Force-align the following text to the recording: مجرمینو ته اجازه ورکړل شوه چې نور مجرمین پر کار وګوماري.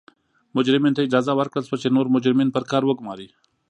مجرمینو 0.55 0.95
ته 0.97 1.01
اجازه 1.07 1.31
ورکړل 1.35 1.63
شوه 1.67 1.81
چې 1.83 1.93
نور 1.95 2.05
مجرمین 2.15 2.49
پر 2.55 2.63
کار 2.71 2.83
وګوماري. 2.85 3.27